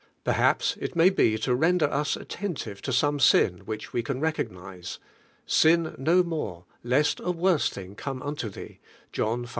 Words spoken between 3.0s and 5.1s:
sin which we can recognise;